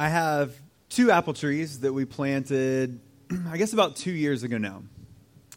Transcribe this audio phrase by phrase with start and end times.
[0.00, 0.54] I have
[0.88, 3.00] two apple trees that we planted,
[3.50, 4.82] I guess, about two years ago now.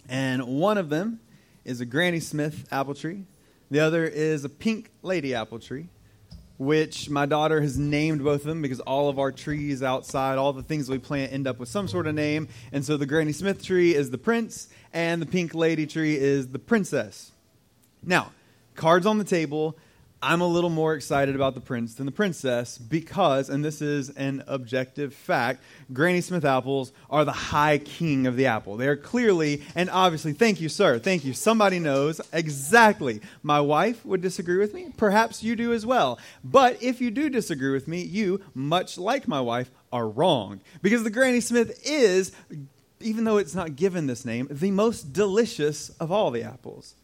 [0.10, 1.22] And one of them
[1.64, 3.24] is a Granny Smith apple tree,
[3.72, 5.88] the other is a Pink Lady apple tree,
[6.58, 10.52] which my daughter has named both of them because all of our trees outside, all
[10.52, 12.50] the things we plant, end up with some sort of name.
[12.74, 16.50] And so the Granny Smith tree is the prince, and the Pink Lady tree is
[16.50, 17.32] the princess.
[18.04, 18.34] Now,
[18.76, 19.78] cards on the table.
[20.24, 24.10] I'm a little more excited about the prince than the princess because, and this is
[24.12, 25.62] an objective fact,
[25.92, 28.78] Granny Smith apples are the high king of the apple.
[28.78, 31.34] They are clearly and obviously, thank you, sir, thank you.
[31.34, 33.20] Somebody knows exactly.
[33.44, 34.94] My wife would disagree with me.
[34.96, 36.18] Perhaps you do as well.
[36.42, 40.62] But if you do disagree with me, you, much like my wife, are wrong.
[40.82, 42.32] Because the Granny Smith is,
[43.02, 46.96] even though it's not given this name, the most delicious of all the apples.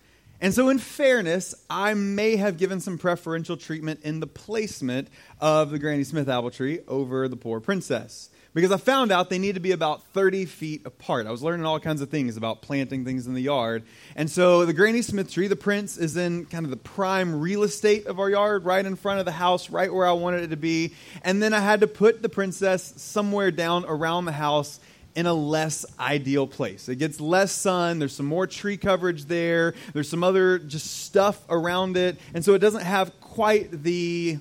[0.42, 5.10] And so, in fairness, I may have given some preferential treatment in the placement
[5.42, 8.30] of the Granny Smith apple tree over the poor princess.
[8.54, 11.28] Because I found out they need to be about 30 feet apart.
[11.28, 13.84] I was learning all kinds of things about planting things in the yard.
[14.16, 17.64] And so, the Granny Smith tree, the prince, is in kind of the prime real
[17.64, 20.50] estate of our yard, right in front of the house, right where I wanted it
[20.52, 20.94] to be.
[21.22, 24.80] And then I had to put the princess somewhere down around the house
[25.16, 26.88] in a less ideal place.
[26.88, 31.44] It gets less sun, there's some more tree coverage there, there's some other just stuff
[31.50, 34.40] around it, and so it doesn't have quite the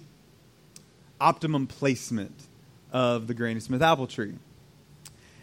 [1.21, 2.35] optimum placement
[2.93, 4.35] of the Granny Smith apple tree.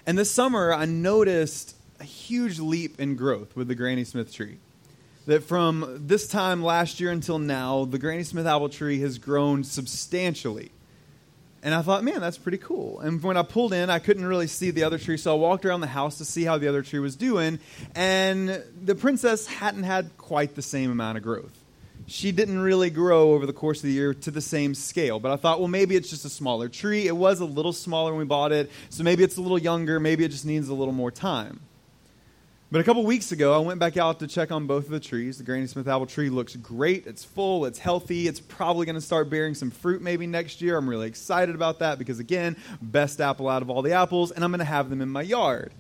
[0.06, 4.58] And this summer, I noticed a huge leap in growth with the Granny Smith tree.
[5.26, 9.64] That from this time last year until now, the Granny Smith apple tree has grown
[9.64, 10.72] substantially.
[11.66, 13.00] And I thought, man, that's pretty cool.
[13.00, 15.66] And when I pulled in, I couldn't really see the other tree, so I walked
[15.66, 17.58] around the house to see how the other tree was doing.
[17.96, 21.58] And the princess hadn't had quite the same amount of growth.
[22.06, 25.20] She didn't really grow over the course of the year to the same scale.
[25.20, 27.08] But I thought, well, maybe it's just a smaller tree.
[27.08, 30.00] It was a little smaller when we bought it, so maybe it's a little younger.
[30.00, 31.62] Maybe it just needs a little more time.
[32.72, 35.00] But a couple weeks ago, I went back out to check on both of the
[35.00, 35.38] trees.
[35.38, 37.06] The Granny Smith apple tree looks great.
[37.06, 40.76] It's full, it's healthy, it's probably going to start bearing some fruit maybe next year.
[40.76, 44.44] I'm really excited about that because, again, best apple out of all the apples, and
[44.44, 45.74] I'm going to have them in my yard.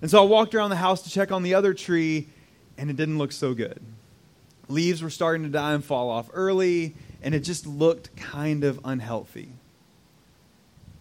[0.00, 2.28] And so I walked around the house to check on the other tree,
[2.78, 3.80] and it didn't look so good.
[4.68, 8.78] Leaves were starting to die and fall off early, and it just looked kind of
[8.84, 9.54] unhealthy.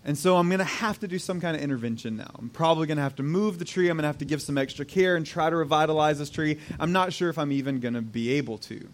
[0.04, 2.32] And so I'm going to have to do some kind of intervention now.
[2.40, 3.88] I'm probably going to have to move the tree.
[3.88, 6.58] I'm going to have to give some extra care and try to revitalize this tree.
[6.80, 8.90] I'm not sure if I'm even going to be able to.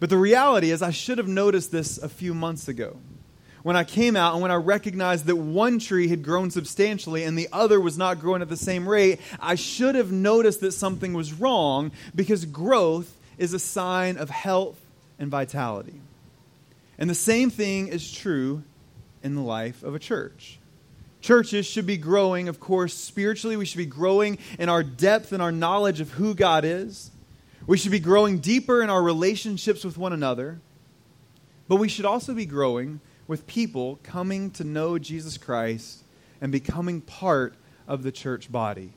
[0.00, 2.98] But the reality is, I should have noticed this a few months ago.
[3.62, 7.38] When I came out and when I recognized that one tree had grown substantially and
[7.38, 11.14] the other was not growing at the same rate, I should have noticed that something
[11.14, 14.80] was wrong because growth is a sign of health
[15.18, 16.00] and vitality.
[16.98, 18.64] And the same thing is true
[19.22, 20.58] in the life of a church.
[21.20, 23.56] Churches should be growing, of course, spiritually.
[23.56, 27.10] We should be growing in our depth and our knowledge of who God is.
[27.66, 30.60] We should be growing deeper in our relationships with one another.
[31.68, 36.02] But we should also be growing with people coming to know Jesus Christ
[36.40, 37.54] and becoming part
[37.86, 38.92] of the church body.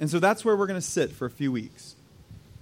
[0.00, 1.94] And so that's where we're going to sit for a few weeks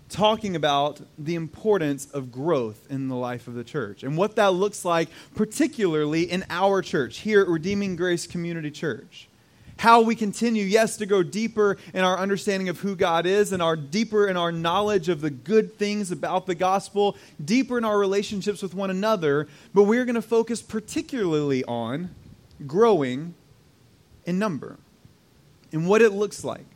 [0.08, 4.52] talking about the importance of growth in the life of the church and what that
[4.54, 9.28] looks like, particularly in our church, here at Redeeming Grace Community Church.
[9.78, 13.62] How we continue, yes, to go deeper in our understanding of who God is and
[13.62, 17.96] our deeper in our knowledge of the good things about the gospel, deeper in our
[17.96, 22.10] relationships with one another, but we're going to focus particularly on
[22.66, 23.34] growing
[24.26, 24.78] in number
[25.70, 26.66] and what it looks like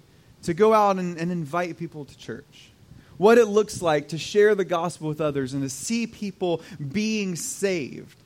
[0.44, 2.71] to go out and, and invite people to church
[3.16, 6.62] what it looks like to share the gospel with others and to see people
[6.92, 8.21] being saved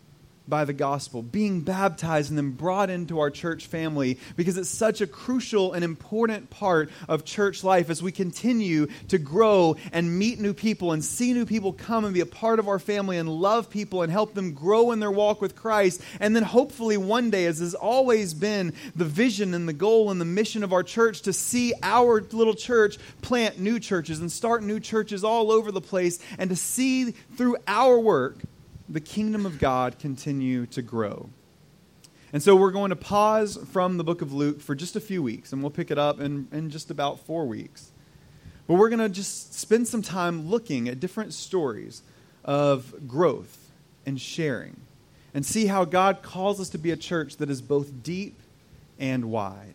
[0.48, 5.00] by the gospel, being baptized and then brought into our church family because it's such
[5.00, 10.38] a crucial and important part of church life as we continue to grow and meet
[10.40, 13.28] new people and see new people come and be a part of our family and
[13.28, 16.00] love people and help them grow in their walk with Christ.
[16.20, 20.20] And then hopefully one day, as has always been the vision and the goal and
[20.20, 24.62] the mission of our church, to see our little church plant new churches and start
[24.62, 28.38] new churches all over the place and to see through our work
[28.88, 31.28] the kingdom of God continue to grow.
[32.32, 35.22] And so we're going to pause from the book of Luke for just a few
[35.22, 37.90] weeks, and we'll pick it up in, in just about four weeks.
[38.66, 42.02] But we're going to just spend some time looking at different stories
[42.44, 43.70] of growth
[44.04, 44.80] and sharing
[45.34, 48.40] and see how God calls us to be a church that is both deep
[48.98, 49.74] and wide.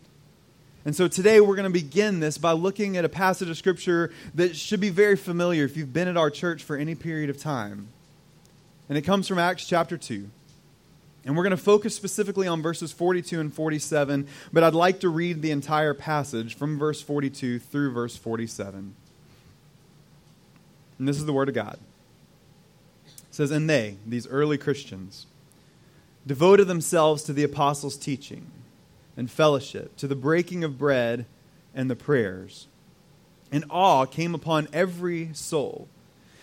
[0.84, 4.12] And so today we're going to begin this by looking at a passage of Scripture
[4.34, 7.38] that should be very familiar if you've been at our church for any period of
[7.38, 7.88] time.
[8.92, 10.28] And it comes from Acts chapter 2.
[11.24, 15.08] And we're going to focus specifically on verses 42 and 47, but I'd like to
[15.08, 18.94] read the entire passage from verse 42 through verse 47.
[20.98, 21.78] And this is the Word of God.
[23.06, 25.24] It says, And they, these early Christians,
[26.26, 28.48] devoted themselves to the apostles' teaching
[29.16, 31.24] and fellowship, to the breaking of bread
[31.74, 32.66] and the prayers.
[33.50, 35.88] And awe came upon every soul.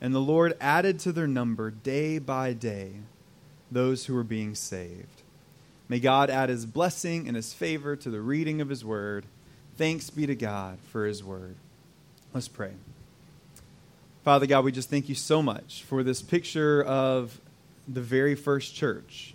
[0.00, 2.92] And the Lord added to their number day by day
[3.70, 5.22] those who were being saved.
[5.88, 9.24] May God add his blessing and his favor to the reading of his word.
[9.76, 11.56] Thanks be to God for his word.
[12.34, 12.72] Let's pray.
[14.22, 17.40] Father God, we just thank you so much for this picture of
[17.86, 19.34] the very first church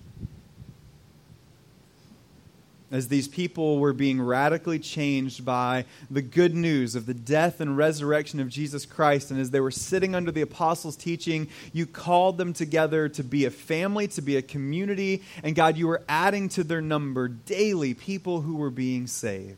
[2.93, 7.75] as these people were being radically changed by the good news of the death and
[7.75, 9.31] resurrection of Jesus Christ.
[9.31, 13.45] And as they were sitting under the apostles' teaching, you called them together to be
[13.45, 15.23] a family, to be a community.
[15.41, 19.57] And God, you were adding to their number daily people who were being saved.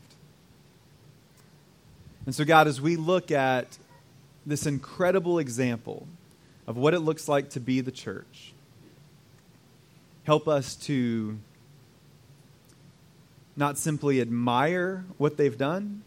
[2.24, 3.76] And so, God, as we look at
[4.46, 6.08] this incredible example
[6.66, 8.54] of what it looks like to be the church,
[10.24, 11.38] help us to
[13.56, 16.02] not simply admire what they've done.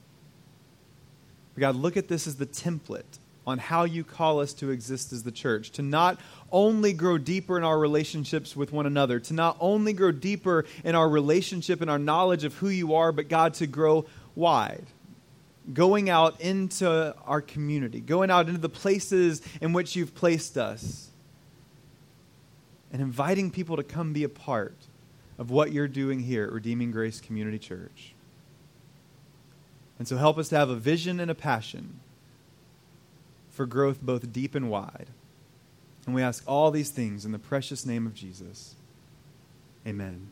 [1.56, 5.12] But God, look at this as the template on how you call us to exist
[5.12, 6.20] as the church, to not
[6.52, 10.94] only grow deeper in our relationships with one another, to not only grow deeper in
[10.94, 14.06] our relationship and our knowledge of who you are, but God, to grow
[14.36, 14.86] wide.
[15.74, 21.10] Going out into our community, going out into the places in which you've placed us,
[22.92, 24.76] and inviting people to come be a part
[25.40, 28.14] of what you're doing here at Redeeming Grace Community Church.
[29.98, 32.02] And so help us to have a vision and a passion
[33.50, 35.08] for growth both deep and wide.
[36.06, 38.76] And we ask all these things in the precious name of Jesus.
[39.88, 40.28] Amen.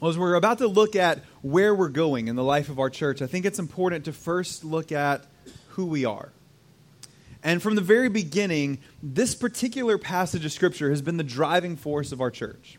[0.00, 2.90] Well, as we're about to look at where we're going in the life of our
[2.90, 5.26] church, I think it's important to first look at
[5.68, 6.32] who we are.
[7.42, 12.12] And from the very beginning, this particular passage of Scripture has been the driving force
[12.12, 12.78] of our church.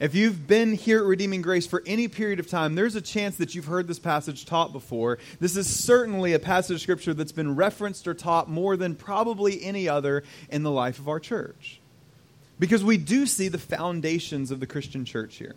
[0.00, 3.36] If you've been here at Redeeming Grace for any period of time, there's a chance
[3.36, 5.18] that you've heard this passage taught before.
[5.40, 9.62] This is certainly a passage of Scripture that's been referenced or taught more than probably
[9.64, 11.80] any other in the life of our church.
[12.60, 15.56] Because we do see the foundations of the Christian church here.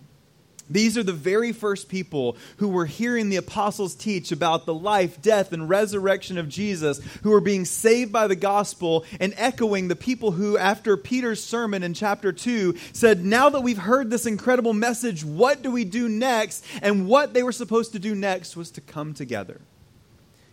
[0.69, 5.21] These are the very first people who were hearing the apostles teach about the life,
[5.21, 9.95] death, and resurrection of Jesus, who were being saved by the gospel and echoing the
[9.95, 14.73] people who, after Peter's sermon in chapter 2, said, Now that we've heard this incredible
[14.73, 16.65] message, what do we do next?
[16.81, 19.61] And what they were supposed to do next was to come together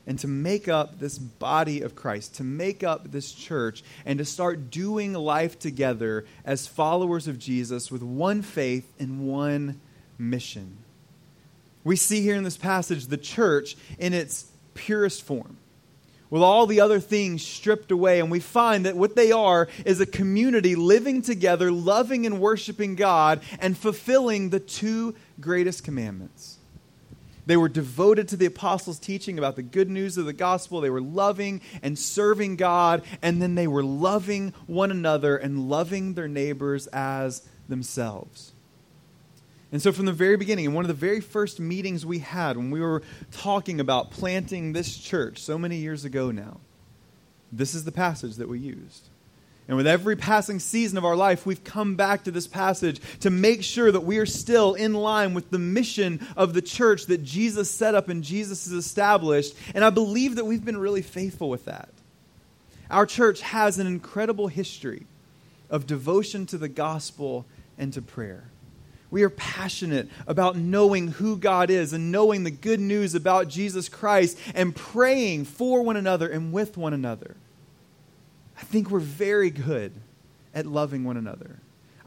[0.08, 4.24] and to make up this body of Christ, to make up this church, and to
[4.24, 9.78] start doing life together as followers of Jesus with one faith and one
[10.18, 10.78] mission.
[11.84, 15.56] We see here in this passage the church in its purest form,
[16.28, 20.00] with all the other things stripped away, and we find that what they are is
[20.00, 26.58] a community living together, loving and worshiping God, and fulfilling the two greatest commandments.
[27.46, 30.82] They were devoted to the apostles' teaching about the good news of the gospel.
[30.82, 36.12] They were loving and serving God, and then they were loving one another and loving
[36.12, 38.52] their neighbors as themselves.
[39.70, 42.56] And so, from the very beginning, in one of the very first meetings we had
[42.56, 46.60] when we were talking about planting this church so many years ago now,
[47.52, 49.08] this is the passage that we used.
[49.68, 53.28] And with every passing season of our life, we've come back to this passage to
[53.28, 57.22] make sure that we are still in line with the mission of the church that
[57.22, 59.54] Jesus set up and Jesus has established.
[59.74, 61.90] And I believe that we've been really faithful with that.
[62.90, 65.06] Our church has an incredible history
[65.68, 67.44] of devotion to the gospel
[67.76, 68.44] and to prayer.
[69.10, 73.88] We are passionate about knowing who God is and knowing the good news about Jesus
[73.88, 77.36] Christ and praying for one another and with one another.
[78.58, 79.92] I think we're very good
[80.54, 81.58] at loving one another.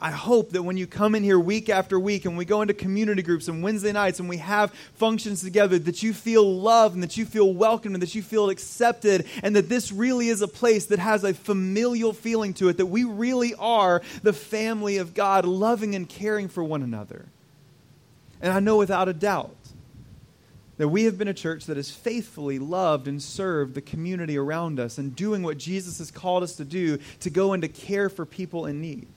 [0.03, 2.73] I hope that when you come in here week after week and we go into
[2.73, 7.03] community groups and Wednesday nights and we have functions together, that you feel loved and
[7.03, 10.47] that you feel welcome and that you feel accepted and that this really is a
[10.47, 15.13] place that has a familial feeling to it, that we really are the family of
[15.13, 17.27] God, loving and caring for one another.
[18.41, 19.55] And I know without a doubt
[20.77, 24.79] that we have been a church that has faithfully loved and served the community around
[24.79, 28.09] us and doing what Jesus has called us to do to go and to care
[28.09, 29.07] for people in need.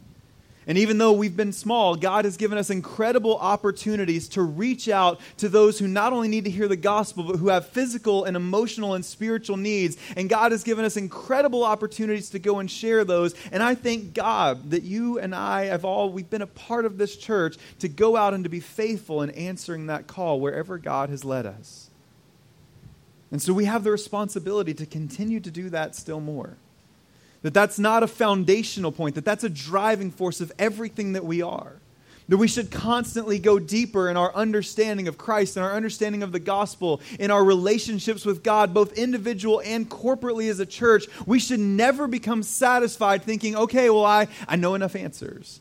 [0.66, 5.20] And even though we've been small, God has given us incredible opportunities to reach out
[5.38, 8.36] to those who not only need to hear the gospel, but who have physical and
[8.36, 9.96] emotional and spiritual needs.
[10.16, 13.34] And God has given us incredible opportunities to go and share those.
[13.52, 16.96] And I thank God that you and I have all, we've been a part of
[16.96, 21.10] this church to go out and to be faithful in answering that call wherever God
[21.10, 21.90] has led us.
[23.30, 26.56] And so we have the responsibility to continue to do that still more.
[27.44, 31.42] That that's not a foundational point, that that's a driving force of everything that we
[31.42, 31.74] are.
[32.26, 36.32] That we should constantly go deeper in our understanding of Christ and our understanding of
[36.32, 41.04] the gospel, in our relationships with God, both individual and corporately as a church.
[41.26, 45.60] We should never become satisfied thinking, okay, well, I, I know enough answers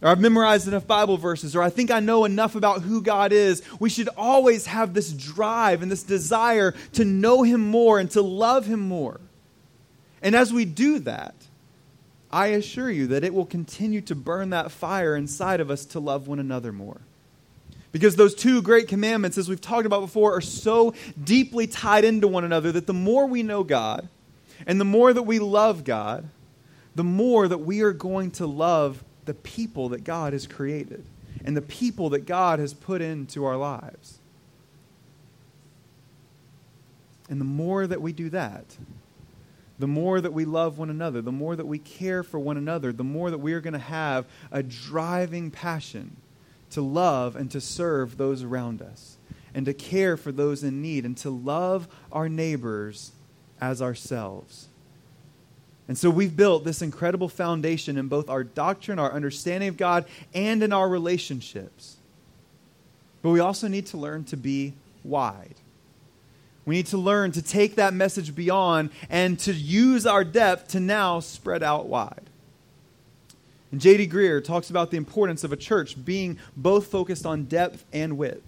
[0.00, 3.32] or I've memorized enough Bible verses, or I think I know enough about who God
[3.32, 3.62] is.
[3.80, 8.22] We should always have this drive and this desire to know Him more and to
[8.22, 9.20] love Him more.
[10.22, 11.34] And as we do that,
[12.30, 16.00] I assure you that it will continue to burn that fire inside of us to
[16.00, 17.00] love one another more.
[17.90, 22.28] Because those two great commandments, as we've talked about before, are so deeply tied into
[22.28, 24.08] one another that the more we know God
[24.66, 26.28] and the more that we love God,
[26.94, 31.04] the more that we are going to love the people that God has created
[31.44, 34.18] and the people that God has put into our lives.
[37.30, 38.64] And the more that we do that,
[39.78, 42.92] the more that we love one another, the more that we care for one another,
[42.92, 46.16] the more that we are going to have a driving passion
[46.70, 49.16] to love and to serve those around us,
[49.54, 53.12] and to care for those in need, and to love our neighbors
[53.60, 54.68] as ourselves.
[55.86, 60.04] And so we've built this incredible foundation in both our doctrine, our understanding of God,
[60.34, 61.96] and in our relationships.
[63.22, 65.54] But we also need to learn to be wide.
[66.68, 70.80] We need to learn to take that message beyond and to use our depth to
[70.80, 72.28] now spread out wide.
[73.72, 74.08] And J.D.
[74.08, 78.42] Greear talks about the importance of a church being both focused on depth and width.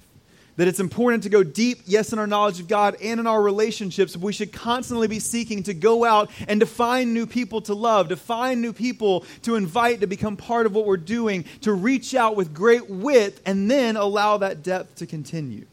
[0.58, 3.40] That it's important to go deep, yes, in our knowledge of God and in our
[3.40, 4.14] relationships.
[4.18, 8.10] We should constantly be seeking to go out and to find new people to love,
[8.10, 12.14] to find new people to invite to become part of what we're doing, to reach
[12.14, 15.64] out with great width, and then allow that depth to continue.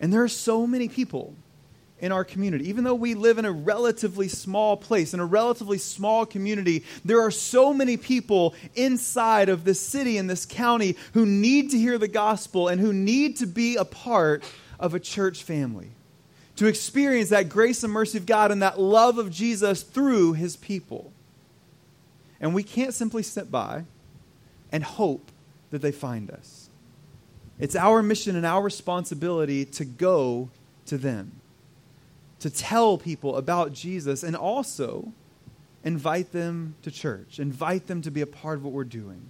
[0.00, 1.34] And there are so many people
[2.00, 2.68] in our community.
[2.68, 7.20] Even though we live in a relatively small place, in a relatively small community, there
[7.20, 11.98] are so many people inside of this city and this county who need to hear
[11.98, 14.42] the gospel and who need to be a part
[14.78, 15.90] of a church family.
[16.56, 20.56] To experience that grace and mercy of God and that love of Jesus through his
[20.56, 21.12] people.
[22.40, 23.84] And we can't simply sit by
[24.72, 25.30] and hope
[25.70, 26.59] that they find us.
[27.60, 30.48] It's our mission and our responsibility to go
[30.86, 31.40] to them,
[32.40, 35.12] to tell people about Jesus, and also
[35.84, 39.28] invite them to church, invite them to be a part of what we're doing.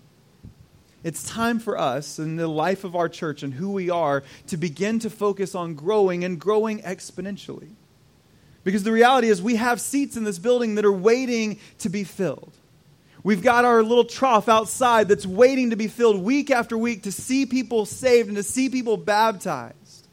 [1.02, 4.56] It's time for us in the life of our church and who we are to
[4.56, 7.70] begin to focus on growing and growing exponentially.
[8.62, 12.04] Because the reality is, we have seats in this building that are waiting to be
[12.04, 12.52] filled.
[13.22, 17.12] We've got our little trough outside that's waiting to be filled week after week to
[17.12, 20.08] see people saved and to see people baptized.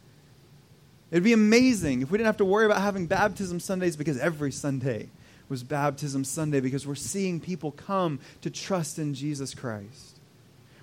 [1.10, 4.52] It'd be amazing if we didn't have to worry about having baptism Sundays because every
[4.52, 5.10] Sunday
[5.48, 10.17] was baptism Sunday because we're seeing people come to trust in Jesus Christ.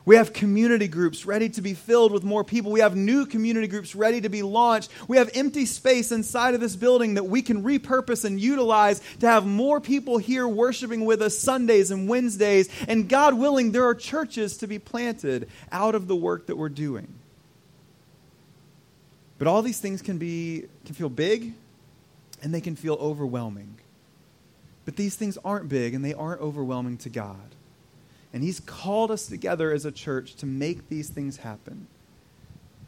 [0.06, 2.70] We have community groups ready to be filled with more people.
[2.70, 4.90] We have new community groups ready to be launched.
[5.08, 9.26] We have empty space inside of this building that we can repurpose and utilize to
[9.26, 12.68] have more people here worshiping with us Sundays and Wednesdays.
[12.86, 16.68] And God willing, there are churches to be planted out of the work that we're
[16.68, 17.08] doing.
[19.38, 21.54] But all these things can be can feel big
[22.42, 23.76] and they can feel overwhelming.
[24.84, 27.53] But these things aren't big and they aren't overwhelming to God.
[28.34, 31.86] And He's called us together as a church to make these things happen.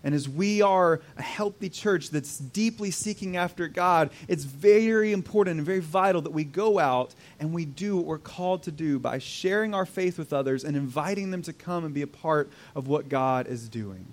[0.02, 5.58] And as we are a healthy church that's deeply seeking after God, it's very important
[5.58, 8.98] and very vital that we go out and we do what we're called to do
[8.98, 12.50] by sharing our faith with others and inviting them to come and be a part
[12.74, 14.06] of what God is doing.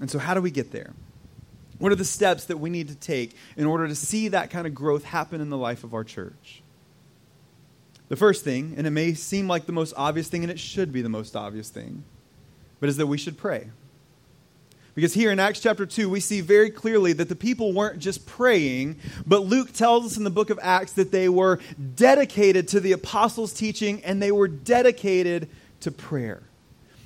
[0.00, 0.94] And so, how do we get there?
[1.78, 4.68] What are the steps that we need to take in order to see that kind
[4.68, 6.62] of growth happen in the life of our church?
[8.10, 10.92] The first thing, and it may seem like the most obvious thing, and it should
[10.92, 12.02] be the most obvious thing,
[12.80, 13.70] but is that we should pray.
[14.96, 18.26] Because here in Acts chapter 2, we see very clearly that the people weren't just
[18.26, 21.60] praying, but Luke tells us in the book of Acts that they were
[21.94, 25.48] dedicated to the apostles' teaching and they were dedicated
[25.78, 26.42] to prayer.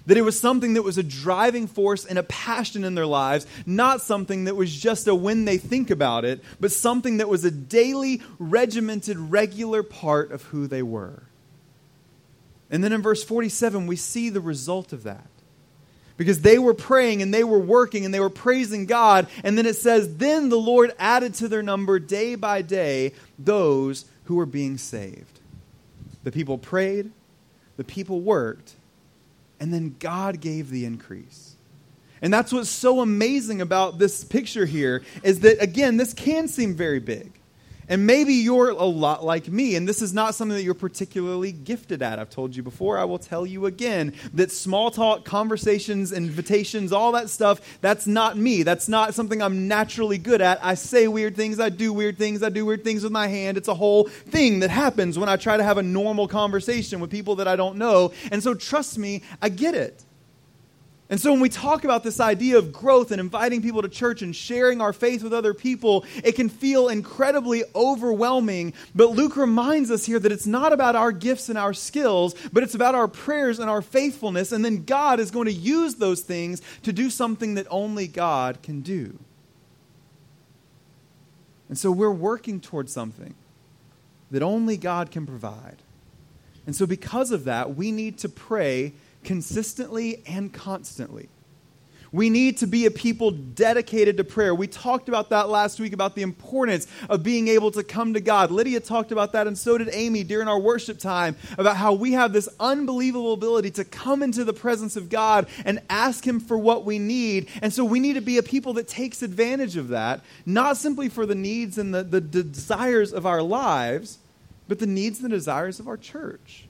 [0.07, 3.47] That it was something that was a driving force and a passion in their lives,
[3.65, 7.45] not something that was just a when they think about it, but something that was
[7.45, 11.23] a daily, regimented, regular part of who they were.
[12.71, 15.27] And then in verse 47, we see the result of that.
[16.17, 19.27] Because they were praying and they were working and they were praising God.
[19.43, 24.05] And then it says, Then the Lord added to their number day by day those
[24.25, 25.41] who were being saved.
[26.23, 27.11] The people prayed,
[27.77, 28.75] the people worked,
[29.61, 31.57] and then God gave the increase.
[32.23, 36.75] And that's what's so amazing about this picture here is that, again, this can seem
[36.75, 37.34] very big.
[37.89, 41.53] And maybe you're a lot like me, and this is not something that you're particularly
[41.53, 42.19] gifted at.
[42.19, 47.13] I've told you before, I will tell you again that small talk, conversations, invitations, all
[47.13, 48.63] that stuff, that's not me.
[48.63, 50.65] That's not something I'm naturally good at.
[50.65, 53.57] I say weird things, I do weird things, I do weird things with my hand.
[53.57, 57.11] It's a whole thing that happens when I try to have a normal conversation with
[57.11, 58.13] people that I don't know.
[58.33, 60.05] And so, trust me, I get it.
[61.11, 64.23] And so when we talk about this idea of growth and inviting people to church
[64.23, 68.73] and sharing our faith with other people, it can feel incredibly overwhelming.
[68.95, 72.63] But Luke reminds us here that it's not about our gifts and our skills, but
[72.63, 74.51] it's about our prayers and our faithfulness.
[74.51, 78.63] And then God is going to use those things to do something that only God
[78.63, 79.19] can do.
[81.69, 83.35] And so we're working towards something
[84.31, 85.77] that only God can provide.
[86.67, 91.29] And so because of that, we need to pray consistently and constantly.
[92.15, 94.55] We need to be a people dedicated to prayer.
[94.55, 98.21] We talked about that last week about the importance of being able to come to
[98.21, 98.53] God.
[98.53, 102.13] Lydia talked about that, and so did Amy during our worship time about how we
[102.13, 106.57] have this unbelievable ability to come into the presence of God and ask Him for
[106.57, 107.49] what we need.
[107.61, 111.09] And so we need to be a people that takes advantage of that, not simply
[111.09, 114.19] for the needs and the, the desires of our lives,
[114.69, 116.64] but the needs and the desires of our church.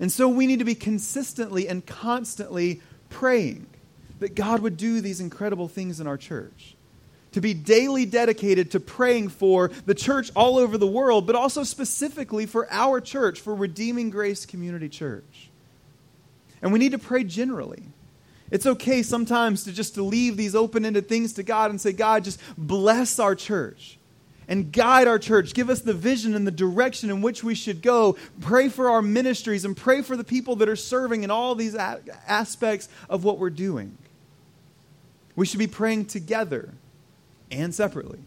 [0.00, 2.80] And so we need to be consistently and constantly
[3.10, 3.66] praying
[4.18, 6.74] that God would do these incredible things in our church.
[7.32, 11.62] To be daily dedicated to praying for the church all over the world, but also
[11.62, 15.50] specifically for our church, for Redeeming Grace Community Church.
[16.60, 17.84] And we need to pray generally.
[18.50, 22.24] It's okay sometimes to just to leave these open-ended things to God and say, God,
[22.24, 23.99] just bless our church
[24.50, 25.54] and guide our church.
[25.54, 28.16] Give us the vision and the direction in which we should go.
[28.40, 31.76] Pray for our ministries and pray for the people that are serving in all these
[31.76, 33.96] a- aspects of what we're doing.
[35.36, 36.74] We should be praying together
[37.50, 38.18] and separately.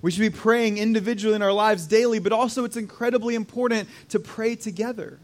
[0.00, 4.20] We should be praying individually in our lives daily, but also it's incredibly important to
[4.20, 5.18] pray together.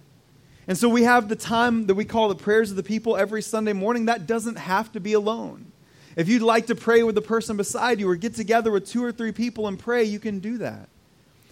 [0.67, 3.43] And so we have the time that we call the prayers of the people every
[3.43, 4.07] Sunday morning.
[4.07, 5.71] That doesn't have to be alone.
[6.17, 9.05] If you'd like to pray with the person beside you or get together with two
[9.05, 10.89] or three people and pray, you can do that.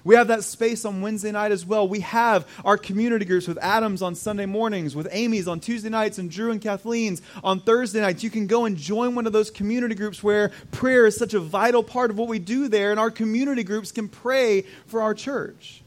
[0.04, 1.88] We have that space on Wednesday night as well.
[1.88, 6.18] We have our community groups with Adams on Sunday mornings, with Amy's on Tuesday nights,
[6.18, 8.22] and Drew and Kathleen's on Thursday nights.
[8.22, 11.40] You can go and join one of those community groups where prayer is such a
[11.40, 15.14] vital part of what we do there, and our community groups can pray for our
[15.14, 15.82] church.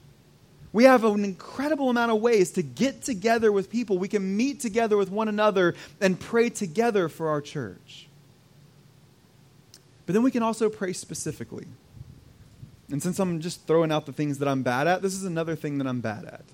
[0.73, 3.99] We have an incredible amount of ways to get together with people.
[3.99, 8.06] We can meet together with one another and pray together for our church.
[10.07, 11.67] But then we can also pray specifically.
[12.89, 15.55] And since I'm just throwing out the things that I'm bad at, this is another
[15.55, 16.45] thing that I'm bad at.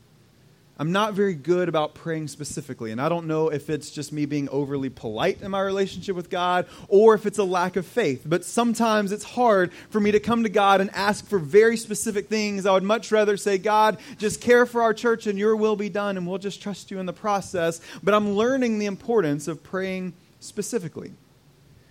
[0.80, 4.26] I'm not very good about praying specifically, and I don't know if it's just me
[4.26, 8.24] being overly polite in my relationship with God or if it's a lack of faith.
[8.26, 12.28] But sometimes it's hard for me to come to God and ask for very specific
[12.28, 12.66] things.
[12.66, 15.90] I would much rather say, God, just care for our church and your will be
[15.90, 17.80] done, and we'll just trust you in the process.
[18.02, 21.14] But I'm learning the importance of praying specifically.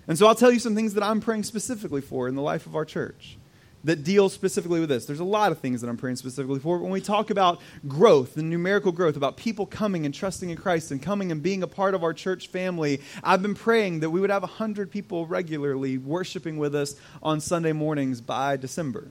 [0.08, 2.66] And so I'll tell you some things that I'm praying specifically for in the life
[2.66, 3.38] of our church
[3.84, 5.06] that deal specifically with this.
[5.06, 6.78] There's a lot of things that I'm praying specifically for.
[6.78, 10.56] But When we talk about growth and numerical growth, about people coming and trusting in
[10.56, 14.10] Christ and coming and being a part of our church family, I've been praying that
[14.10, 19.08] we would have 100 people regularly worshiping with us on Sunday mornings by December.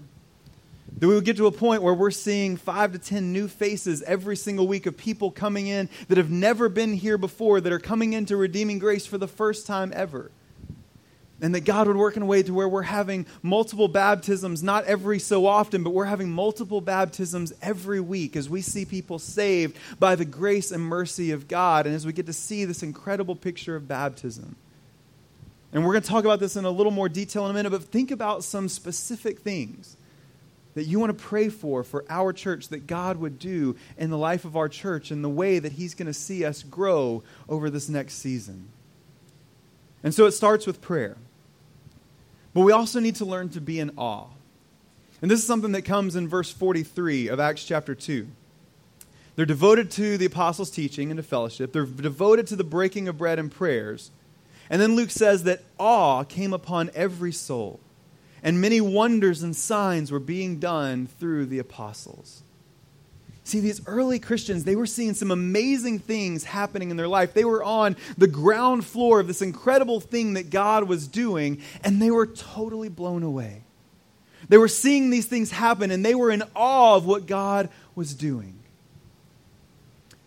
[0.98, 4.02] That we would get to a point where we're seeing five to 10 new faces
[4.04, 7.80] every single week of people coming in that have never been here before, that are
[7.80, 10.32] coming into redeeming grace for the first time ever
[11.42, 14.86] and that God would work in a way to where we're having multiple baptisms, not
[14.86, 19.76] every so often, but we're having multiple baptisms every week as we see people saved
[20.00, 23.36] by the grace and mercy of God, and as we get to see this incredible
[23.36, 24.56] picture of baptism.
[25.74, 27.72] And we're going to talk about this in a little more detail in a minute,
[27.72, 29.98] but think about some specific things
[30.76, 34.18] that you want to pray for for our church that God would do in the
[34.18, 37.70] life of our church and the way that He's going to see us grow over
[37.70, 38.68] this next season.
[40.04, 41.18] And so it starts with prayer.
[42.54, 44.28] But we also need to learn to be in awe.
[45.22, 48.28] And this is something that comes in verse 43 of Acts chapter 2.
[49.36, 51.72] They're devoted to the apostles' teaching and to fellowship.
[51.72, 54.12] They're devoted to the breaking of bread and prayers.
[54.70, 57.80] And then Luke says that awe came upon every soul,
[58.42, 62.44] and many wonders and signs were being done through the apostles.
[63.44, 67.34] See, these early Christians, they were seeing some amazing things happening in their life.
[67.34, 72.02] They were on the ground floor of this incredible thing that God was doing, and
[72.02, 73.64] they were totally blown away.
[74.48, 78.14] They were seeing these things happen, and they were in awe of what God was
[78.14, 78.60] doing.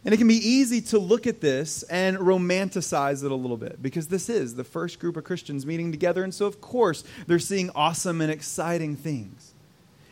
[0.05, 3.81] And it can be easy to look at this and romanticize it a little bit
[3.81, 6.23] because this is the first group of Christians meeting together.
[6.25, 9.54] And so, of course, they're seeing awesome and exciting things.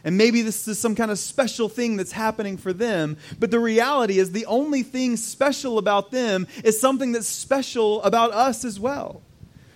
[0.05, 3.17] And maybe this is some kind of special thing that's happening for them.
[3.39, 8.33] But the reality is, the only thing special about them is something that's special about
[8.33, 9.23] us as well.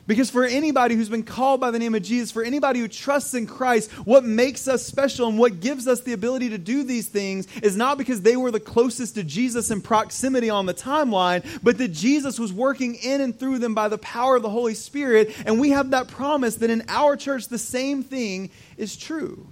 [0.07, 3.35] Because for anybody who's been called by the name of Jesus, for anybody who trusts
[3.35, 7.09] in Christ, what makes us special and what gives us the ability to do these
[7.09, 11.45] things is not because they were the closest to Jesus in proximity on the timeline,
[11.63, 14.75] but that Jesus was working in and through them by the power of the Holy
[14.75, 15.35] Spirit.
[15.45, 19.49] And we have that promise that in our church, the same thing is true.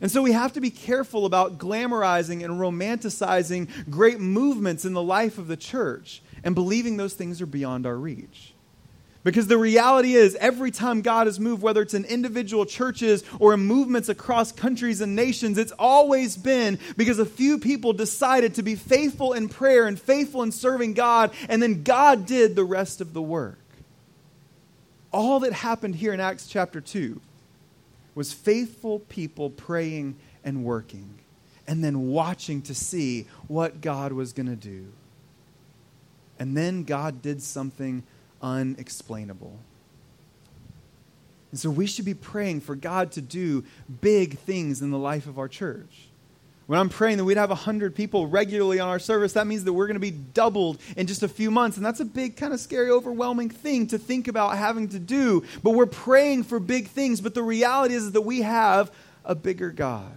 [0.00, 5.02] And so we have to be careful about glamorizing and romanticizing great movements in the
[5.02, 8.54] life of the church and believing those things are beyond our reach.
[9.24, 13.52] Because the reality is, every time God has moved, whether it's in individual churches or
[13.54, 18.62] in movements across countries and nations, it's always been because a few people decided to
[18.62, 23.00] be faithful in prayer and faithful in serving God, and then God did the rest
[23.00, 23.58] of the work.
[25.12, 27.20] All that happened here in Acts chapter 2
[28.18, 31.20] was faithful people praying and working,
[31.68, 34.88] and then watching to see what God was going to do.
[36.36, 38.02] And then God did something
[38.42, 39.56] unexplainable.
[41.52, 43.64] And so we should be praying for God to do
[44.00, 46.07] big things in the life of our church.
[46.68, 49.72] When I'm praying that we'd have 100 people regularly on our service, that means that
[49.72, 51.78] we're going to be doubled in just a few months.
[51.78, 55.44] And that's a big, kind of scary, overwhelming thing to think about having to do.
[55.62, 57.22] But we're praying for big things.
[57.22, 58.92] But the reality is that we have
[59.24, 60.12] a bigger God.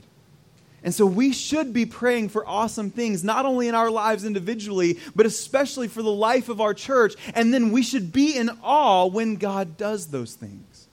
[0.84, 5.00] And so we should be praying for awesome things, not only in our lives individually,
[5.16, 7.16] but especially for the life of our church.
[7.34, 10.90] And then we should be in awe when God does those things.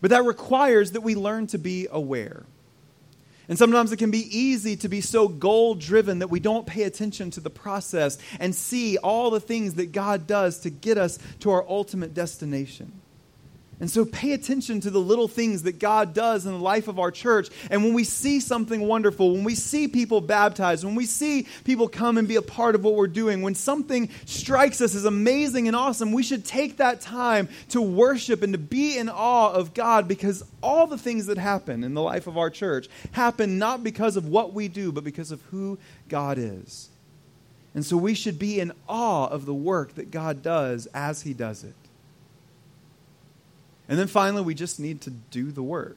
[0.00, 2.44] But that requires that we learn to be aware.
[3.48, 6.82] And sometimes it can be easy to be so goal driven that we don't pay
[6.82, 11.18] attention to the process and see all the things that God does to get us
[11.40, 12.92] to our ultimate destination.
[13.80, 16.98] And so pay attention to the little things that God does in the life of
[16.98, 17.48] our church.
[17.70, 21.88] And when we see something wonderful, when we see people baptized, when we see people
[21.88, 25.68] come and be a part of what we're doing, when something strikes us as amazing
[25.68, 29.74] and awesome, we should take that time to worship and to be in awe of
[29.74, 33.84] God because all the things that happen in the life of our church happen not
[33.84, 36.88] because of what we do, but because of who God is.
[37.74, 41.32] And so we should be in awe of the work that God does as He
[41.32, 41.74] does it.
[43.88, 45.96] And then finally, we just need to do the work.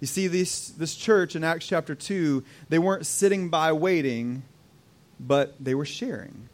[0.00, 4.42] You see, this, this church in Acts chapter 2, they weren't sitting by waiting,
[5.20, 6.48] but they were sharing.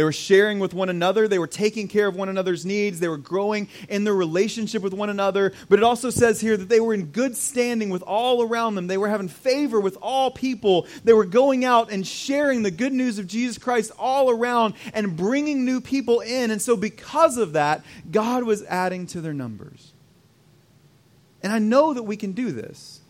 [0.00, 1.28] They were sharing with one another.
[1.28, 3.00] They were taking care of one another's needs.
[3.00, 5.52] They were growing in their relationship with one another.
[5.68, 8.86] But it also says here that they were in good standing with all around them.
[8.86, 10.86] They were having favor with all people.
[11.04, 15.18] They were going out and sharing the good news of Jesus Christ all around and
[15.18, 16.50] bringing new people in.
[16.50, 19.92] And so, because of that, God was adding to their numbers.
[21.42, 23.02] And I know that we can do this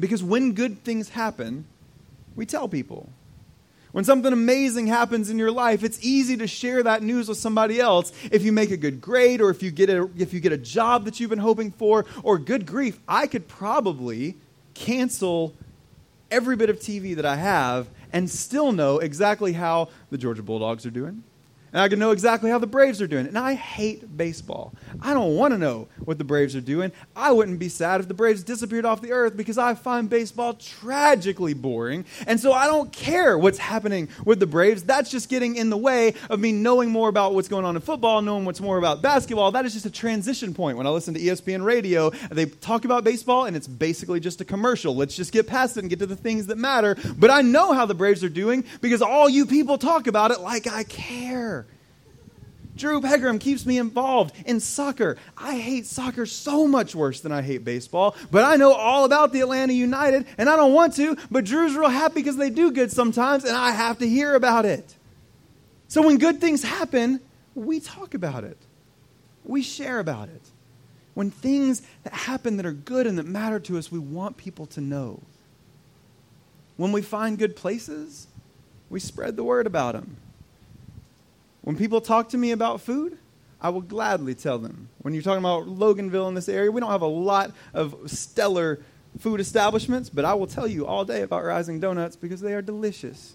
[0.00, 1.66] because when good things happen,
[2.34, 3.12] we tell people.
[3.96, 7.80] When something amazing happens in your life, it's easy to share that news with somebody
[7.80, 8.12] else.
[8.30, 10.58] If you make a good grade or if you get a, if you get a
[10.58, 14.36] job that you've been hoping for, or good grief, I could probably
[14.74, 15.54] cancel
[16.30, 20.84] every bit of TV that I have and still know exactly how the Georgia Bulldogs
[20.84, 21.24] are doing,
[21.72, 23.26] and I can know exactly how the Braves are doing.
[23.26, 24.74] And I hate baseball.
[25.00, 26.92] I don't want to know what the Braves are doing.
[27.14, 30.54] I wouldn't be sad if the Braves disappeared off the earth because I find baseball
[30.54, 32.04] tragically boring.
[32.26, 34.82] And so I don't care what's happening with the Braves.
[34.82, 37.82] That's just getting in the way of me knowing more about what's going on in
[37.82, 39.52] football, knowing what's more about basketball.
[39.52, 40.76] That is just a transition point.
[40.76, 44.44] When I listen to ESPN radio, they talk about baseball and it's basically just a
[44.44, 44.94] commercial.
[44.94, 46.96] Let's just get past it and get to the things that matter.
[47.16, 50.40] But I know how the Braves are doing because all you people talk about it
[50.40, 51.66] like I care.
[52.76, 55.16] Drew Pegram keeps me involved in soccer.
[55.36, 59.32] I hate soccer so much worse than I hate baseball, but I know all about
[59.32, 62.70] the Atlanta United, and I don't want to, but Drew's real happy because they do
[62.70, 64.94] good sometimes, and I have to hear about it.
[65.88, 67.20] So when good things happen,
[67.54, 68.58] we talk about it,
[69.44, 70.42] we share about it.
[71.14, 74.66] When things that happen that are good and that matter to us, we want people
[74.66, 75.22] to know.
[76.76, 78.26] when we find good places,
[78.90, 80.18] we spread the word about them.
[81.66, 83.18] When people talk to me about food,
[83.60, 84.88] I will gladly tell them.
[84.98, 88.78] When you're talking about Loganville in this area, we don't have a lot of stellar
[89.18, 92.62] food establishments, but I will tell you all day about Rising Donuts because they are
[92.62, 93.34] delicious.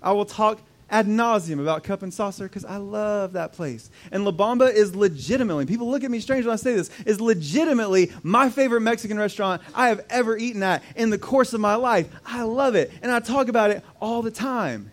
[0.00, 3.90] I will talk ad nauseum about Cup and Saucer because I love that place.
[4.12, 7.20] And La Bamba is legitimately, people look at me strange when I say this, is
[7.20, 11.74] legitimately my favorite Mexican restaurant I have ever eaten at in the course of my
[11.74, 12.08] life.
[12.24, 14.92] I love it, and I talk about it all the time.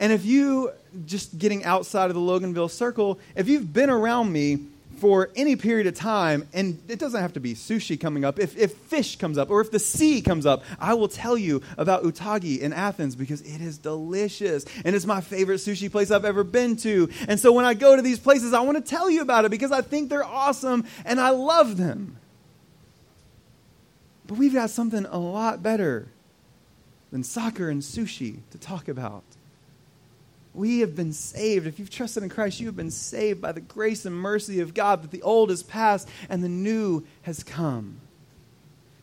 [0.00, 0.72] And if you,
[1.04, 4.66] just getting outside of the Loganville circle, if you've been around me
[4.98, 8.56] for any period of time, and it doesn't have to be sushi coming up, if,
[8.56, 12.02] if fish comes up or if the sea comes up, I will tell you about
[12.02, 16.44] Utagi in Athens because it is delicious and it's my favorite sushi place I've ever
[16.44, 17.10] been to.
[17.28, 19.50] And so when I go to these places, I want to tell you about it
[19.50, 22.16] because I think they're awesome and I love them.
[24.26, 26.08] But we've got something a lot better
[27.10, 29.24] than soccer and sushi to talk about.
[30.52, 31.66] We have been saved.
[31.66, 34.74] If you've trusted in Christ, you have been saved by the grace and mercy of
[34.74, 38.00] God that the old is past and the new has come.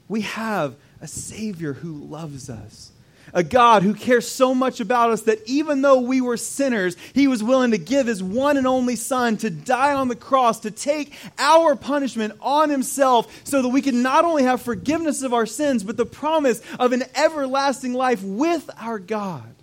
[0.10, 2.92] We have a Savior who loves us,
[3.34, 7.28] a God who cares so much about us that even though we were sinners, He
[7.28, 10.72] was willing to give His one and only Son to die on the cross, to
[10.72, 15.46] take our punishment on Himself so that we could not only have forgiveness of our
[15.46, 19.57] sins, but the promise of an everlasting life with our God.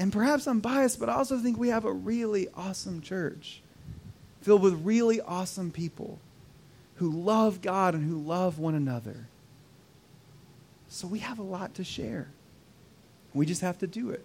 [0.00, 3.60] And perhaps I'm biased, but I also think we have a really awesome church
[4.40, 6.18] filled with really awesome people
[6.96, 9.26] who love God and who love one another.
[10.88, 12.28] So we have a lot to share.
[13.34, 14.24] We just have to do it.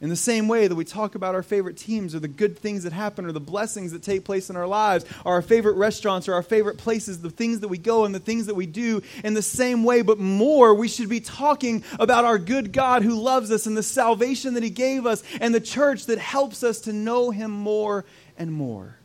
[0.00, 2.82] In the same way that we talk about our favorite teams or the good things
[2.82, 6.28] that happen or the blessings that take place in our lives, or our favorite restaurants
[6.28, 9.02] or our favorite places, the things that we go and the things that we do,
[9.24, 13.18] in the same way, but more, we should be talking about our good God who
[13.18, 16.82] loves us and the salvation that He gave us and the church that helps us
[16.82, 18.04] to know Him more
[18.36, 18.98] and more.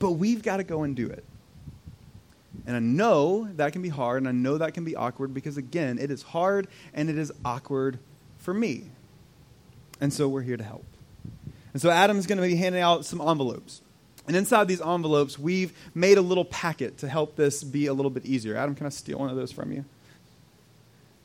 [0.00, 1.24] But we've got to go and do it.
[2.66, 5.56] And I know that can be hard and I know that can be awkward because,
[5.56, 8.00] again, it is hard and it is awkward
[8.38, 8.90] for me.
[10.00, 10.84] And so we're here to help.
[11.72, 13.80] And so Adam's going to be handing out some envelopes.
[14.26, 18.10] And inside these envelopes, we've made a little packet to help this be a little
[18.10, 18.56] bit easier.
[18.56, 19.84] Adam, can I steal one of those from you?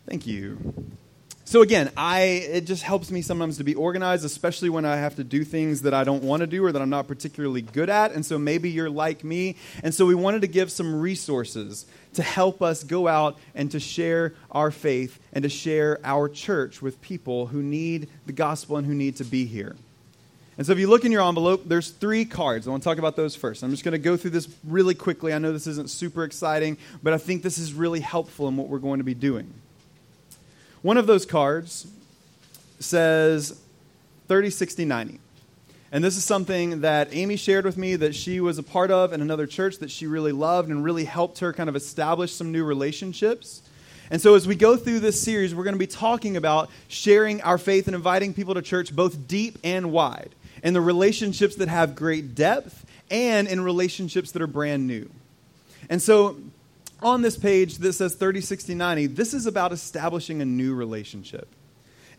[0.05, 0.57] Thank you.
[1.45, 5.15] So again, I it just helps me sometimes to be organized, especially when I have
[5.15, 7.89] to do things that I don't want to do or that I'm not particularly good
[7.89, 8.11] at.
[8.11, 9.55] And so maybe you're like me.
[9.81, 13.79] And so we wanted to give some resources to help us go out and to
[13.79, 18.87] share our faith and to share our church with people who need the gospel and
[18.87, 19.75] who need to be here.
[20.57, 22.67] And so if you look in your envelope, there's three cards.
[22.67, 23.63] I want to talk about those first.
[23.63, 25.33] I'm just going to go through this really quickly.
[25.33, 28.67] I know this isn't super exciting, but I think this is really helpful in what
[28.67, 29.53] we're going to be doing.
[30.81, 31.87] One of those cards
[32.79, 33.57] says
[34.27, 35.19] 30, 60, 90.
[35.91, 39.11] And this is something that Amy shared with me that she was a part of
[39.11, 42.51] in another church that she really loved and really helped her kind of establish some
[42.51, 43.63] new relationships.
[44.11, 47.41] And so, as we go through this series, we're going to be talking about sharing
[47.41, 51.69] our faith and inviting people to church both deep and wide, in the relationships that
[51.69, 55.09] have great depth and in relationships that are brand new.
[55.89, 56.37] And so,
[57.01, 61.47] on this page that says 30, 60, 90, this is about establishing a new relationship.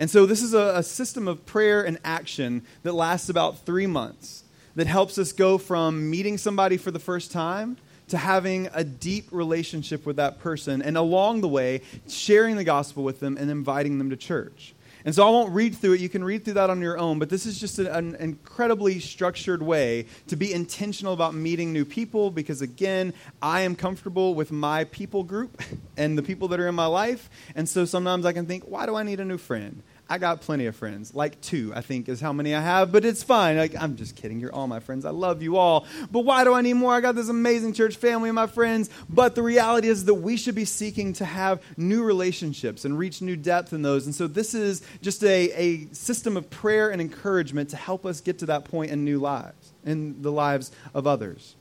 [0.00, 3.86] And so this is a, a, system of prayer and action that lasts about three
[3.86, 7.76] months that helps us go from meeting somebody for the first time
[8.08, 13.04] to having a deep relationship with that person, and along the way, sharing the gospel
[13.04, 14.74] with them and inviting them to church.
[15.04, 16.00] And so I won't read through it.
[16.00, 17.18] You can read through that on your own.
[17.18, 21.84] But this is just an, an, incredibly structured way to be intentional about meeting new
[21.84, 25.62] people because, again, I am comfortable with my people group
[25.96, 27.30] and the people that are in my life.
[27.54, 29.82] And so sometimes I can think, why do I need a new friend?
[30.10, 31.14] I got plenty of friends.
[31.14, 33.56] Like two, I think, is how many I have, but it's fine.
[33.56, 34.40] Like, I'm just kidding.
[34.40, 35.04] You're all my friends.
[35.04, 35.86] I love you all.
[36.10, 36.92] But why do I need more?
[36.92, 38.90] I got this amazing church family and my friends.
[39.08, 43.22] But the reality is that we should be seeking to have new relationships and reach
[43.22, 44.06] new depth in those.
[44.06, 48.20] And so this is just a, a system of prayer and encouragement to help us
[48.20, 51.54] get to that point in new lives, in the lives of others.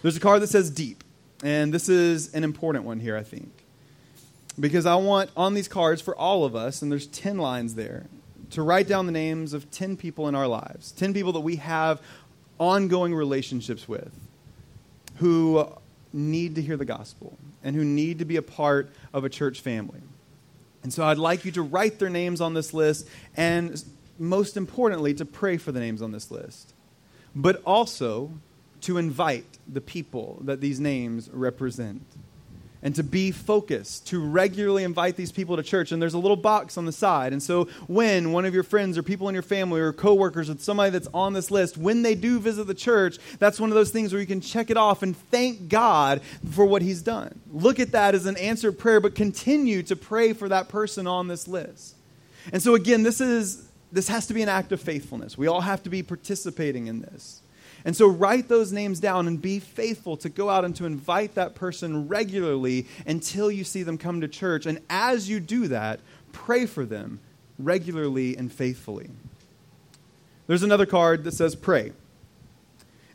[0.00, 1.04] There's a card that says deep.
[1.44, 3.59] And this is an important one here, I think
[4.60, 8.06] because I want on these cards for all of us, and there's 10 lines there,
[8.50, 11.56] to write down the names of 10 people in our lives, 10 people that we
[11.56, 12.00] have
[12.58, 14.12] ongoing relationships with
[15.16, 15.66] who
[16.12, 19.60] need to hear the gospel and who need to be a part of a church
[19.60, 20.00] family.
[20.82, 23.82] And so I'd like you to write their names on this list and,
[24.18, 26.74] most importantly, to pray for the names on this list,
[27.34, 28.32] but also
[28.82, 32.02] to invite the people that these names represent.
[32.82, 35.92] And to be focused, to regularly invite these people to church.
[35.92, 37.32] And there's a little box on the side.
[37.32, 40.56] And so when one of your friends or people in your family or coworkers or
[40.58, 43.90] somebody that's on this list, when they do visit the church, that's one of those
[43.90, 47.38] things where you can check it off and thank God for what he's done.
[47.52, 51.28] Look at that as an answered prayer, but continue to pray for that person on
[51.28, 51.94] this list.
[52.52, 55.36] And so again, this is this has to be an act of faithfulness.
[55.36, 57.39] We all have to be participating in this.
[57.84, 61.34] And so write those names down and be faithful to go out and to invite
[61.34, 64.66] that person regularly until you see them come to church.
[64.66, 66.00] And as you do that,
[66.32, 67.20] pray for them
[67.58, 69.10] regularly and faithfully.
[70.46, 71.92] There's another card that says pray.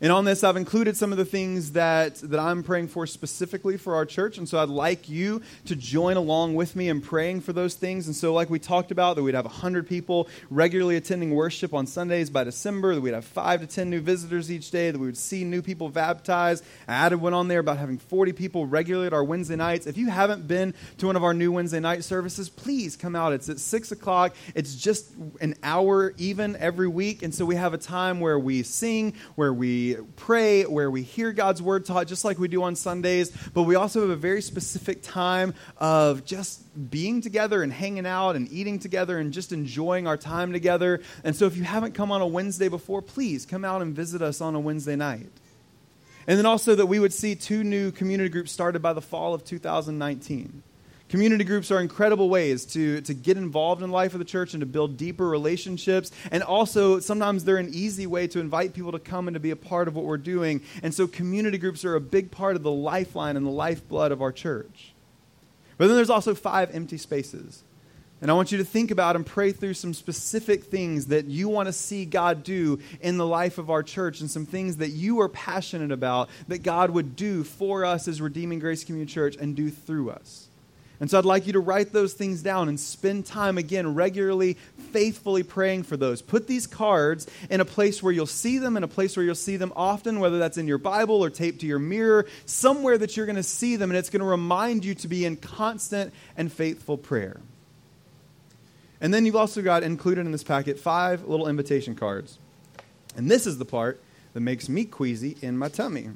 [0.02, 3.78] And on this, I've included some of the things that, that I'm praying for specifically
[3.78, 4.38] for our church.
[4.38, 8.08] And so I'd like you to join along with me in praying for those things.
[8.08, 11.88] And so, like we talked about, that we'd have 100 people regularly attending worship on
[11.88, 15.06] Sundays by December, that we'd have five to 10 new visitors each day, that we
[15.06, 16.66] would see new people baptized.
[16.90, 19.88] I added one on there about having 40 people regularly at our Wednesday nights.
[19.88, 23.32] If you haven't been to one of our new Wednesday night services, please come out.
[23.32, 24.36] It's at 6 o'clock.
[24.56, 27.24] It's just an hour even every week.
[27.24, 29.85] And so we have a time where we sing, where we
[30.16, 33.32] pray, where we hear God's word taught, just like we do on Sundays.
[33.54, 38.36] But we also have a very specific time of just being together and hanging out
[38.36, 41.02] and eating together and just enjoying our time together.
[41.24, 44.22] And so if you haven't come on a Wednesday before, please come out and visit
[44.22, 45.30] us on a Wednesday night.
[46.28, 49.34] And then also that we would see two new community groups started by the fall
[49.34, 50.64] of 2019.
[51.08, 54.56] Community groups are incredible ways to, to get involved in the life of the church
[54.56, 56.12] and to build deeper relationships.
[56.32, 59.52] And also, sometimes they're an easy way to invite people to come and to be
[59.52, 60.62] a part of what we're doing.
[60.82, 64.22] And so, community groups are a big part of the lifeline and the lifeblood of
[64.22, 64.94] our church.
[65.78, 67.64] But then there's also five empty spaces.
[68.22, 71.50] And I want you to think about and pray through some specific things that you
[71.50, 74.90] want to see God do in the life of our church and some things that
[74.90, 79.36] you are passionate about that God would do for us as Redeeming Grace Community Church
[79.36, 80.48] and do through us.
[81.00, 84.54] And so I'd like you to write those things down and spend time again regularly,
[84.92, 86.22] faithfully praying for those.
[86.22, 89.36] Put these cards in a place where you'll see them, in a place where you'll
[89.36, 93.18] see them often, whether that's in your Bible or taped to your mirror, somewhere that
[93.18, 96.14] you're going to see them, and it's going to remind you to be in constant
[96.38, 97.42] and faithful prayer.
[99.02, 102.40] And then you've also got included in this packet five little invitation cards.
[103.18, 104.02] And this is the part
[104.34, 106.10] that makes me queasy in my tummy.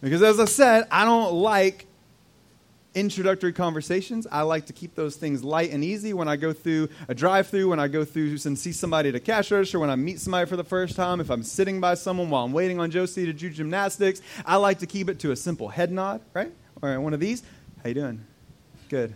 [0.00, 1.86] Because as I said, I don't like
[2.94, 4.26] introductory conversations.
[4.30, 7.48] I like to keep those things light and easy when I go through a drive
[7.48, 10.20] through, when I go through and see somebody at a cash register, when I meet
[10.20, 13.26] somebody for the first time, if I'm sitting by someone while I'm waiting on Josie
[13.26, 14.20] to do gymnastics.
[14.46, 16.52] I like to keep it to a simple head nod, right?
[16.82, 17.42] Or one of these.
[17.82, 18.24] How you doing?
[18.88, 19.14] Good.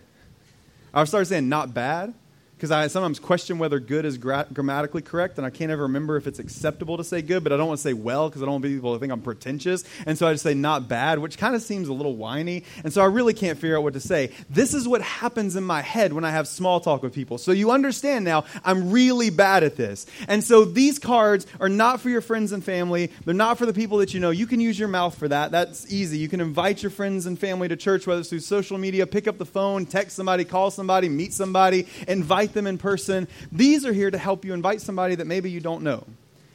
[0.93, 2.13] I'll start saying not bad
[2.59, 6.17] because I sometimes question whether good is gra- grammatically correct, and I can't ever remember
[6.17, 8.45] if it's acceptable to say good, but I don't want to say well because I
[8.45, 9.85] don't want people to think I'm pretentious.
[10.05, 12.65] And so I just say not bad, which kind of seems a little whiny.
[12.83, 14.31] And so I really can't figure out what to say.
[14.49, 17.37] This is what happens in my head when I have small talk with people.
[17.37, 20.05] So you understand now, I'm really bad at this.
[20.27, 23.73] And so these cards are not for your friends and family, they're not for the
[23.73, 24.31] people that you know.
[24.31, 25.51] You can use your mouth for that.
[25.51, 26.17] That's easy.
[26.17, 29.29] You can invite your friends and family to church, whether it's through social media, pick
[29.29, 33.27] up the phone, text somebody, call somebody, meet somebody, invite invite them in person.
[33.51, 36.05] These are here to help you invite somebody that maybe you don't know.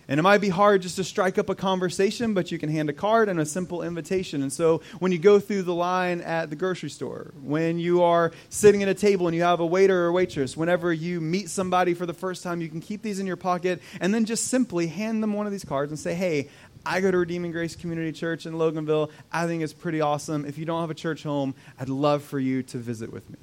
[0.07, 2.91] And it might be hard just to strike up a conversation, but you can hand
[2.91, 4.43] a card and a simple invitation.
[4.43, 8.33] And so when you go through the line at the grocery store, when you are
[8.51, 11.95] sitting at a table and you have a waiter or waitress, whenever you meet somebody
[11.95, 14.89] for the first time, you can keep these in your pocket and then just simply
[14.89, 16.51] hand them one of these cards and say, hey,
[16.85, 19.11] I go to Redeeming Grace Community Church in Loganville.
[19.33, 20.45] I think it's pretty awesome.
[20.45, 23.39] If you don't have a church home, I'd love for you to visit with me.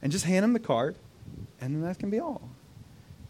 [0.00, 0.94] And just hand them the card
[1.60, 2.57] and then that can be all.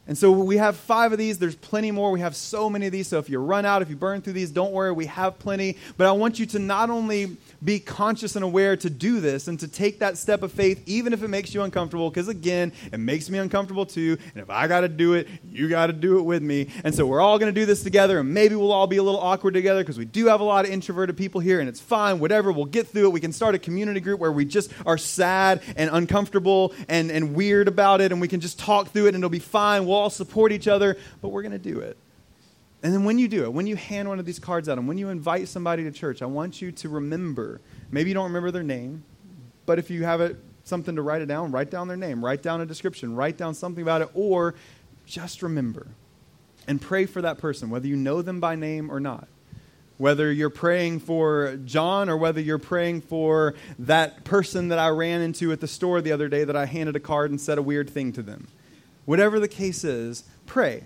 [0.09, 1.38] And so we have five of these.
[1.38, 2.11] There's plenty more.
[2.11, 3.07] We have so many of these.
[3.07, 4.90] So if you run out, if you burn through these, don't worry.
[4.90, 5.77] We have plenty.
[5.99, 9.61] But I want you to not only be conscious and aware to do this and
[9.61, 12.99] to take that step of faith, even if it makes you uncomfortable, because again, it
[12.99, 14.16] makes me uncomfortable too.
[14.35, 16.71] And if I got to do it, you got to do it with me.
[16.85, 18.21] And so we're all going to do this together.
[18.21, 20.64] And maybe we'll all be a little awkward together because we do have a lot
[20.64, 22.18] of introverted people here, and it's fine.
[22.18, 22.51] Whatever.
[22.51, 23.12] We'll get through it.
[23.12, 27.35] We can start a community group where we just are sad and uncomfortable and, and
[27.35, 29.85] weird about it, and we can just talk through it, and it'll be fine.
[29.85, 31.96] We'll all support each other but we're going to do it.
[32.83, 34.87] And then when you do it, when you hand one of these cards out and
[34.87, 37.61] when you invite somebody to church, I want you to remember.
[37.90, 39.03] Maybe you don't remember their name,
[39.67, 42.42] but if you have it, something to write it down, write down their name, write
[42.42, 44.55] down a description, write down something about it, or
[45.07, 45.88] just remember
[46.69, 49.27] and pray for that person, whether you know them by name or not.
[49.96, 55.23] Whether you're praying for John or whether you're praying for that person that I ran
[55.23, 57.63] into at the store the other day that I handed a card and said a
[57.63, 58.46] weird thing to them.
[59.09, 60.83] Whatever the case is, pray.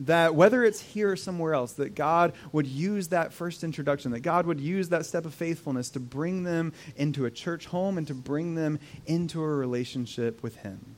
[0.00, 4.20] that whether it's here or somewhere else, that God would use that first introduction, that
[4.20, 8.06] God would use that step of faithfulness to bring them into a church home and
[8.06, 10.94] to bring them into a relationship with Him.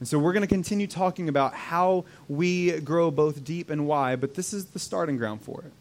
[0.00, 4.20] And so we're going to continue talking about how we grow both deep and wide,
[4.20, 5.72] but this is the starting ground for it.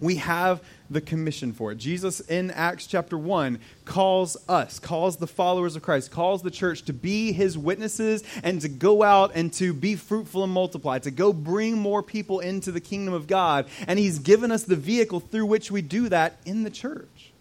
[0.00, 1.78] We have the commission for it.
[1.78, 6.82] Jesus in Acts chapter 1 calls us, calls the followers of Christ, calls the church
[6.82, 11.10] to be his witnesses and to go out and to be fruitful and multiply, to
[11.10, 13.66] go bring more people into the kingdom of God.
[13.86, 17.32] And he's given us the vehicle through which we do that in the church.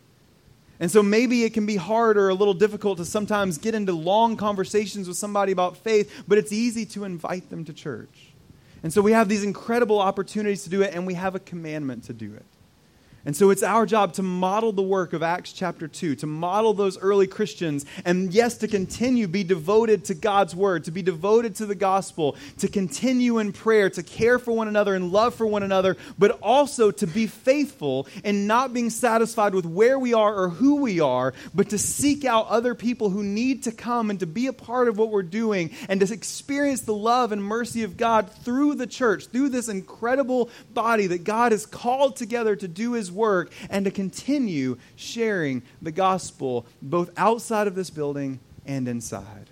[0.80, 3.94] And so maybe it can be hard or a little difficult to sometimes get into
[3.94, 8.33] long conversations with somebody about faith, but it's easy to invite them to church.
[8.84, 12.04] And so we have these incredible opportunities to do it, and we have a commandment
[12.06, 12.46] to do it.
[13.26, 16.74] And so it's our job to model the work of Acts chapter 2, to model
[16.74, 21.56] those early Christians, and yes, to continue be devoted to God's word, to be devoted
[21.56, 25.48] to the gospel, to continue in prayer, to care for one another and love for
[25.48, 30.36] one another, but also to be faithful in not being satisfied with where we are
[30.36, 34.20] or who we are, but to seek out other people who need to come and
[34.20, 37.84] to be a part of what we're doing and to experience the love and mercy
[37.84, 42.68] of God through the church, through this incredible body that God has called together to
[42.68, 48.88] do his work and to continue sharing the gospel both outside of this building and
[48.88, 49.48] inside.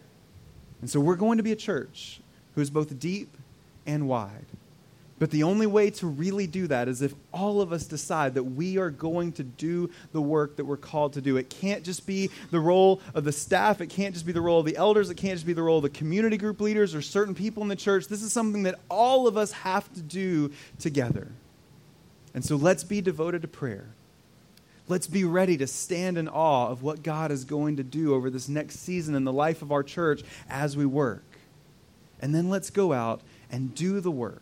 [0.81, 2.19] And so we're going to be a church
[2.55, 3.37] who's both deep
[3.85, 4.45] and wide.
[5.21, 8.43] But the only way to really do that is if all of us decide that
[8.43, 11.37] we are going to do the work that we're called to do.
[11.37, 14.59] It can't just be the role of the staff, it can't just be the role
[14.59, 17.03] of the elders, it can't just be the role of the community group leaders or
[17.03, 18.07] certain people in the church.
[18.07, 21.27] This is something that all of us have to do together.
[22.33, 23.89] And so let's be devoted to prayer.
[24.87, 28.29] Let's be ready to stand in awe of what God is going to do over
[28.29, 31.23] this next season in the life of our church as we work.
[32.21, 34.41] And then let's go out and do the work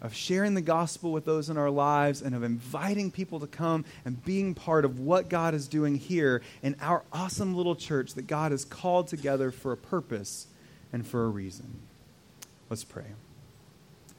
[0.00, 3.84] of sharing the gospel with those in our lives and of inviting people to come
[4.04, 8.26] and being part of what God is doing here in our awesome little church that
[8.26, 10.46] God has called together for a purpose
[10.92, 11.80] and for a reason.
[12.68, 13.04] Let's pray.